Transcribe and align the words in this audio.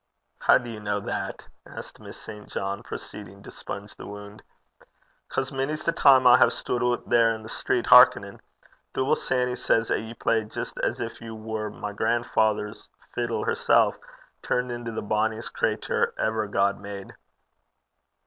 'How 0.39 0.57
do 0.57 0.67
you 0.67 0.79
know 0.79 0.99
that?' 0.99 1.47
asked 1.63 1.99
Miss 1.99 2.19
St. 2.19 2.47
John, 2.49 2.81
proceeding 2.81 3.43
to 3.43 3.51
sponge 3.51 3.93
the 3.95 4.07
wound. 4.07 4.41
''Cause 5.29 5.51
mony's 5.51 5.83
the 5.83 5.91
time 5.91 6.25
I 6.25 6.39
hae 6.39 6.49
stud 6.49 6.81
oot 6.81 7.07
there 7.07 7.37
i' 7.37 7.41
the 7.43 7.47
street, 7.47 7.85
hearkenin'. 7.85 8.41
Dooble 8.95 9.15
Sanny 9.15 9.53
says 9.53 9.91
'at 9.91 10.01
ye 10.01 10.15
play 10.15 10.43
jist 10.43 10.79
as 10.79 10.97
gin 10.97 11.11
ye 11.21 11.29
war 11.29 11.69
my 11.69 11.93
gran'father's 11.93 12.89
fiddle 13.13 13.45
hersel', 13.45 13.93
turned 14.41 14.71
into 14.71 14.91
the 14.91 15.03
bonniest 15.03 15.53
cratur 15.53 16.15
ever 16.17 16.47
God 16.47 16.79
made.' 16.79 17.13